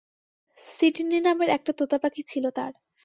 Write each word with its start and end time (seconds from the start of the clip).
Sydney 0.59 1.19
নামের 1.19 1.49
একটা 1.49 1.71
তোতাপাখি 1.73 2.21
ছিল 2.23 2.45
তার। 2.49 2.73